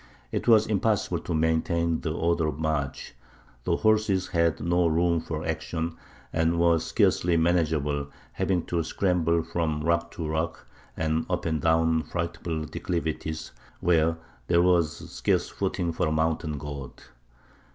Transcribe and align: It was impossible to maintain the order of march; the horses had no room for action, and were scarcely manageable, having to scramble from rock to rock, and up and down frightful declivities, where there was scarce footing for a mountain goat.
It 0.31 0.47
was 0.47 0.65
impossible 0.65 1.19
to 1.19 1.35
maintain 1.35 2.01
the 2.01 2.11
order 2.11 2.47
of 2.47 2.57
march; 2.57 3.13
the 3.65 3.75
horses 3.77 4.29
had 4.29 4.59
no 4.59 4.87
room 4.87 5.19
for 5.19 5.45
action, 5.45 5.95
and 6.33 6.59
were 6.59 6.79
scarcely 6.79 7.37
manageable, 7.37 8.07
having 8.31 8.65
to 8.65 8.81
scramble 8.81 9.43
from 9.43 9.83
rock 9.83 10.09
to 10.13 10.27
rock, 10.27 10.65
and 10.97 11.27
up 11.29 11.45
and 11.45 11.61
down 11.61 12.01
frightful 12.01 12.63
declivities, 12.65 13.51
where 13.79 14.17
there 14.47 14.63
was 14.63 15.07
scarce 15.11 15.49
footing 15.49 15.91
for 15.93 16.07
a 16.07 16.11
mountain 16.11 16.57
goat. 16.57 17.09